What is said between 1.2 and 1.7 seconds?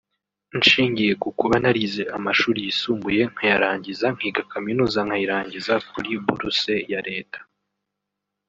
ku kuba